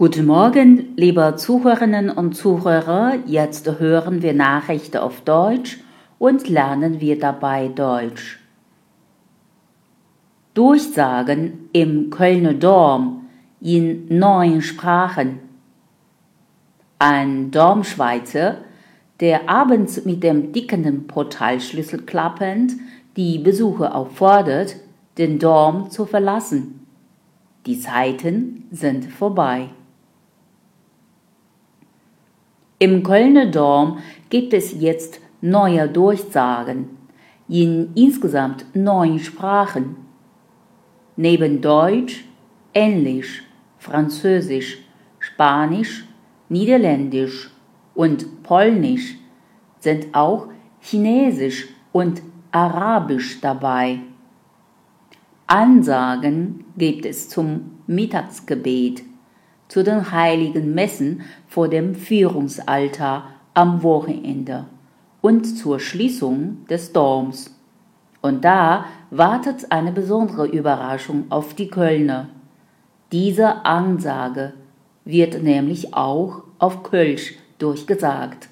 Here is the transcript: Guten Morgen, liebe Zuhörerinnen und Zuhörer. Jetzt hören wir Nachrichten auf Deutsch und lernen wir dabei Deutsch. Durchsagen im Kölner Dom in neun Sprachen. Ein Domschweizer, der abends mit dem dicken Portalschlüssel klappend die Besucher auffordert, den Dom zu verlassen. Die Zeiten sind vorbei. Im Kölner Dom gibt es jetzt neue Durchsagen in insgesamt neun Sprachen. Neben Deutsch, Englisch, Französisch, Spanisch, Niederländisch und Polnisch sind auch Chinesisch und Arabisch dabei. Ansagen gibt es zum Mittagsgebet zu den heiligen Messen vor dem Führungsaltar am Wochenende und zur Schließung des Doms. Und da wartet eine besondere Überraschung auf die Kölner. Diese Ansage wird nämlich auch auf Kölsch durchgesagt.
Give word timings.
Guten 0.00 0.26
Morgen, 0.26 0.94
liebe 0.94 1.34
Zuhörerinnen 1.36 2.08
und 2.08 2.34
Zuhörer. 2.34 3.14
Jetzt 3.26 3.80
hören 3.80 4.22
wir 4.22 4.32
Nachrichten 4.32 4.98
auf 4.98 5.22
Deutsch 5.22 5.80
und 6.20 6.48
lernen 6.48 7.00
wir 7.00 7.18
dabei 7.18 7.66
Deutsch. 7.66 8.38
Durchsagen 10.54 11.68
im 11.72 12.10
Kölner 12.10 12.54
Dom 12.54 13.26
in 13.60 14.06
neun 14.08 14.62
Sprachen. 14.62 15.40
Ein 17.00 17.50
Domschweizer, 17.50 18.58
der 19.18 19.50
abends 19.50 20.04
mit 20.04 20.22
dem 20.22 20.52
dicken 20.52 21.08
Portalschlüssel 21.08 22.02
klappend 22.02 22.74
die 23.16 23.40
Besucher 23.40 23.96
auffordert, 23.96 24.76
den 25.18 25.40
Dom 25.40 25.90
zu 25.90 26.06
verlassen. 26.06 26.86
Die 27.66 27.80
Zeiten 27.80 28.68
sind 28.70 29.04
vorbei. 29.06 29.70
Im 32.80 33.02
Kölner 33.02 33.46
Dom 33.46 33.98
gibt 34.30 34.54
es 34.54 34.80
jetzt 34.80 35.20
neue 35.40 35.88
Durchsagen 35.88 36.90
in 37.48 37.90
insgesamt 37.96 38.66
neun 38.72 39.18
Sprachen. 39.18 39.96
Neben 41.16 41.60
Deutsch, 41.60 42.24
Englisch, 42.72 43.42
Französisch, 43.78 44.78
Spanisch, 45.18 46.04
Niederländisch 46.48 47.50
und 47.96 48.44
Polnisch 48.44 49.16
sind 49.80 50.14
auch 50.14 50.46
Chinesisch 50.80 51.68
und 51.90 52.22
Arabisch 52.52 53.40
dabei. 53.40 53.98
Ansagen 55.48 56.64
gibt 56.76 57.06
es 57.06 57.28
zum 57.28 57.80
Mittagsgebet 57.88 59.02
zu 59.68 59.84
den 59.84 60.10
heiligen 60.10 60.74
Messen 60.74 61.22
vor 61.46 61.68
dem 61.68 61.94
Führungsaltar 61.94 63.28
am 63.54 63.82
Wochenende 63.82 64.66
und 65.20 65.44
zur 65.44 65.78
Schließung 65.78 66.66
des 66.68 66.92
Doms. 66.92 67.54
Und 68.20 68.44
da 68.44 68.86
wartet 69.10 69.70
eine 69.70 69.92
besondere 69.92 70.46
Überraschung 70.46 71.26
auf 71.30 71.54
die 71.54 71.68
Kölner. 71.68 72.28
Diese 73.12 73.64
Ansage 73.64 74.54
wird 75.04 75.42
nämlich 75.42 75.94
auch 75.94 76.42
auf 76.58 76.82
Kölsch 76.82 77.34
durchgesagt. 77.58 78.48